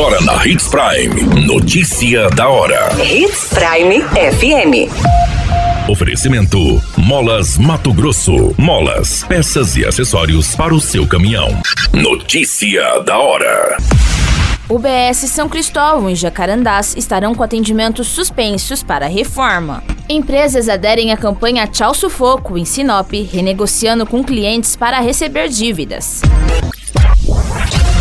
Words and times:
Agora 0.00 0.18
na 0.22 0.46
Hits 0.46 0.66
Prime. 0.66 1.44
Notícia 1.44 2.30
da 2.30 2.48
hora. 2.48 2.88
Hits 3.04 3.50
Prime 3.50 4.00
FM. 4.00 4.90
Oferecimento: 5.90 6.82
Molas 6.96 7.58
Mato 7.58 7.92
Grosso. 7.92 8.54
Molas, 8.56 9.24
peças 9.24 9.76
e 9.76 9.84
acessórios 9.84 10.56
para 10.56 10.74
o 10.74 10.80
seu 10.80 11.06
caminhão. 11.06 11.48
Notícia 11.92 13.00
da 13.00 13.18
hora. 13.18 13.76
UBS 14.70 15.18
São 15.28 15.50
Cristóvão 15.50 16.08
e 16.08 16.14
Jacarandás 16.14 16.96
estarão 16.96 17.34
com 17.34 17.42
atendimentos 17.42 18.08
suspensos 18.08 18.82
para 18.82 19.04
a 19.04 19.08
reforma. 19.10 19.84
Empresas 20.08 20.70
aderem 20.70 21.12
à 21.12 21.16
campanha 21.18 21.66
Tchau 21.66 21.92
Sufoco 21.92 22.56
em 22.56 22.64
Sinop, 22.64 23.12
renegociando 23.30 24.06
com 24.06 24.24
clientes 24.24 24.76
para 24.76 24.98
receber 25.00 25.50
dívidas. 25.50 26.22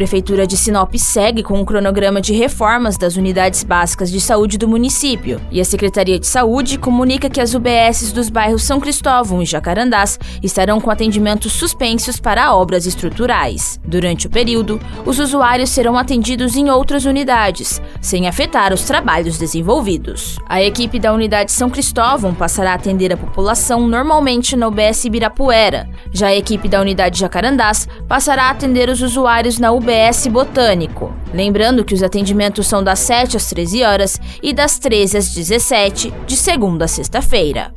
Prefeitura 0.00 0.46
de 0.46 0.56
Sinop 0.56 0.94
segue 0.96 1.42
com 1.42 1.60
um 1.60 1.64
cronograma 1.64 2.22
de 2.22 2.32
reformas 2.32 2.96
das 2.96 3.16
unidades 3.16 3.62
básicas 3.62 4.10
de 4.10 4.18
saúde 4.18 4.56
do 4.56 4.66
município. 4.66 5.38
E 5.50 5.60
a 5.60 5.64
Secretaria 5.64 6.18
de 6.18 6.26
Saúde 6.26 6.78
comunica 6.78 7.28
que 7.28 7.38
as 7.38 7.52
UBSs 7.52 8.10
dos 8.14 8.30
bairros 8.30 8.62
São 8.62 8.80
Cristóvão 8.80 9.42
e 9.42 9.44
Jacarandás 9.44 10.18
estarão 10.42 10.80
com 10.80 10.90
atendimentos 10.90 11.52
suspensos 11.52 12.18
para 12.18 12.54
obras 12.54 12.86
estruturais. 12.86 13.78
Durante 13.84 14.26
o 14.26 14.30
período, 14.30 14.80
os 15.04 15.18
usuários 15.18 15.68
serão 15.68 15.98
atendidos 15.98 16.56
em 16.56 16.70
outras 16.70 17.04
unidades, 17.04 17.78
sem 18.00 18.26
afetar 18.26 18.72
os 18.72 18.84
trabalhos 18.84 19.36
desenvolvidos. 19.36 20.38
A 20.48 20.62
equipe 20.62 20.98
da 20.98 21.12
unidade 21.12 21.52
São 21.52 21.68
Cristóvão 21.68 22.34
passará 22.34 22.72
a 22.72 22.76
atender 22.76 23.12
a 23.12 23.18
população 23.18 23.86
normalmente 23.86 24.56
na 24.56 24.66
UBS 24.66 25.04
Ibirapuera. 25.04 25.86
Já 26.10 26.28
a 26.28 26.34
equipe 26.34 26.70
da 26.70 26.80
unidade 26.80 27.20
Jacarandás 27.20 27.86
passará 28.08 28.44
a 28.44 28.50
atender 28.50 28.88
os 28.88 29.02
usuários 29.02 29.58
na 29.58 29.70
UBS 29.72 29.89
Botânico. 30.30 31.12
Lembrando 31.34 31.84
que 31.84 31.94
os 31.94 32.02
atendimentos 32.02 32.68
são 32.68 32.82
das 32.82 33.00
7 33.00 33.36
às 33.36 33.46
13 33.46 33.82
horas 33.82 34.20
e 34.40 34.52
das 34.52 34.78
13 34.78 35.18
às 35.18 35.34
17, 35.34 36.14
de 36.26 36.36
segunda 36.36 36.84
a 36.84 36.88
sexta-feira. 36.88 37.72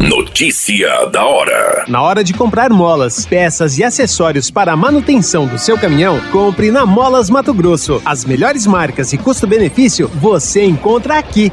Notícia 0.00 1.06
da 1.06 1.24
hora. 1.24 1.84
Na 1.86 2.02
hora 2.02 2.24
de 2.24 2.34
comprar 2.34 2.70
molas, 2.70 3.24
peças 3.24 3.78
e 3.78 3.84
acessórios 3.84 4.50
para 4.50 4.72
a 4.72 4.76
manutenção 4.76 5.46
do 5.46 5.58
seu 5.58 5.78
caminhão, 5.78 6.20
compre 6.32 6.72
na 6.72 6.84
Molas 6.84 7.30
Mato 7.30 7.54
Grosso. 7.54 8.02
As 8.04 8.24
melhores 8.24 8.66
marcas 8.66 9.12
e 9.12 9.18
custo-benefício 9.18 10.08
você 10.08 10.64
encontra 10.64 11.18
aqui. 11.18 11.52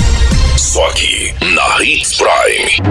Só 0.71 0.87
aqui, 0.87 1.33
na 1.53 1.83
Hits 1.83 2.17
Prime. 2.17 2.89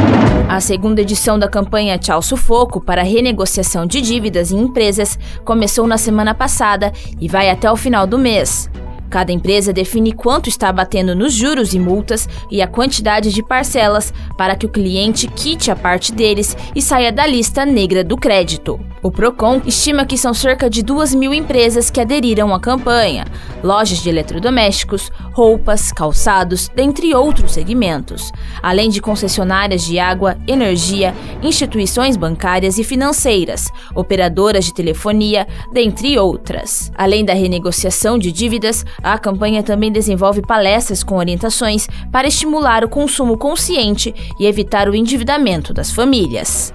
A 0.50 0.61
segunda 0.61 1.00
edição 1.00 1.39
da 1.39 1.48
campanha 1.48 1.97
Tchau 1.97 2.20
Sufoco 2.20 2.78
para 2.78 3.03
renegociação 3.03 3.86
de 3.86 4.03
dívidas 4.03 4.53
em 4.53 4.59
empresas 4.59 5.19
começou 5.47 5.86
na 5.86 5.97
semana 5.97 6.34
passada 6.34 6.92
e 7.19 7.27
vai 7.27 7.48
até 7.48 7.73
o 7.73 7.77
final 7.78 8.06
do 8.06 8.19
mês. 8.19 8.69
Cada 9.08 9.33
empresa 9.33 9.73
define 9.73 10.12
quanto 10.12 10.47
está 10.47 10.70
batendo 10.70 11.14
nos 11.17 11.33
juros 11.33 11.73
e 11.73 11.78
multas 11.78 12.28
e 12.51 12.61
a 12.61 12.69
quantidade 12.69 13.33
de 13.33 13.42
parcelas 13.42 14.12
para 14.36 14.55
que 14.55 14.67
o 14.67 14.68
cliente 14.68 15.27
quite 15.27 15.70
a 15.70 15.74
parte 15.74 16.12
deles 16.12 16.55
e 16.77 16.83
saia 16.83 17.11
da 17.11 17.27
lista 17.27 17.64
negra 17.64 18.05
do 18.05 18.18
crédito. 18.18 18.79
O 19.02 19.11
Procon 19.11 19.62
estima 19.64 20.05
que 20.05 20.18
são 20.18 20.34
cerca 20.34 20.68
de 20.68 20.83
2 20.83 21.14
mil 21.14 21.33
empresas 21.33 21.88
que 21.88 22.02
aderiram 22.02 22.55
à 22.55 22.61
campanha, 22.61 23.24
lojas 23.64 24.02
de 24.02 24.11
eletrodomésticos, 24.11 25.11
roupas, 25.33 25.90
calçados, 25.90 26.68
dentre 26.68 27.14
outros 27.14 27.52
segmentos, 27.52 28.30
além 28.62 28.90
de 28.90 29.00
concessionárias 29.00 29.83
de 29.84 29.98
água, 29.98 30.36
energia, 30.46 31.14
instituições 31.42 32.14
bancárias 32.14 32.77
e 32.77 32.84
financeiras, 32.84 33.68
operadoras 33.94 34.66
de 34.66 34.74
telefonia, 34.74 35.48
dentre 35.72 36.18
outras. 36.18 36.92
Além 36.94 37.24
da 37.24 37.32
renegociação 37.32 38.18
de 38.18 38.30
dívidas, 38.30 38.84
a 39.02 39.18
campanha 39.18 39.62
também 39.62 39.90
desenvolve 39.90 40.42
palestras 40.42 41.02
com 41.02 41.17
orientações 41.17 41.88
para 42.12 42.28
estimular 42.28 42.84
o 42.84 42.88
consumo 42.88 43.38
consciente 43.38 44.14
e 44.38 44.44
evitar 44.44 44.90
o 44.90 44.94
endividamento 44.94 45.72
das 45.72 45.90
famílias. 45.90 46.74